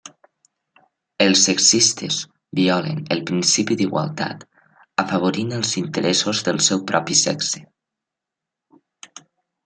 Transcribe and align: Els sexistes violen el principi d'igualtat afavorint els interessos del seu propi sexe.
Els 1.23 1.41
sexistes 1.47 2.15
violen 2.59 3.03
el 3.15 3.21
principi 3.31 3.77
d'igualtat 3.81 4.41
afavorint 5.03 5.53
els 5.57 5.73
interessos 5.81 6.41
del 6.47 6.59
seu 6.69 6.81
propi 6.93 7.19
sexe. 7.21 7.63